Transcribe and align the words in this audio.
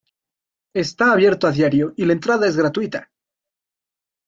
Está 0.73 1.11
abierto 1.11 1.45
a 1.45 1.51
diario 1.51 1.93
y 1.95 2.05
la 2.07 2.13
entrada 2.13 2.47
es 2.47 2.57
gratuita. 2.57 3.11